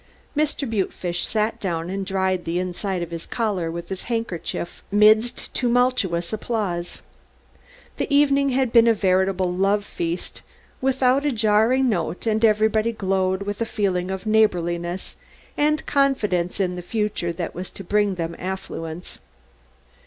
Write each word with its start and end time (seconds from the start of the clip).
Mr. 0.35 0.67
Butefish 0.67 1.27
sat 1.27 1.59
down 1.59 1.91
and 1.91 2.07
dried 2.07 2.43
the 2.43 2.57
inside 2.57 3.03
of 3.03 3.11
his 3.11 3.27
collar 3.27 3.69
with 3.69 3.89
his 3.89 4.05
handkerchief 4.09 4.81
midst 4.91 5.53
tumultuous 5.53 6.33
applause. 6.33 7.03
The 7.97 8.11
evening 8.11 8.49
had 8.49 8.73
been 8.73 8.87
a 8.87 8.95
veritable 8.95 9.53
love 9.53 9.85
feast 9.85 10.41
without 10.81 11.23
a 11.23 11.31
jarring 11.31 11.87
note 11.87 12.25
and 12.25 12.43
everybody 12.43 12.93
glowed 12.93 13.43
with 13.43 13.61
a 13.61 13.65
feeling 13.67 14.09
of 14.09 14.25
neighborliness 14.25 15.17
and 15.55 15.85
confidence 15.85 16.59
in 16.59 16.75
a 16.79 16.81
future 16.81 17.31
that 17.33 17.53
was 17.53 17.69
to 17.69 17.83
bring 17.83 18.15
them 18.15 18.35
affluence. 18.39 19.19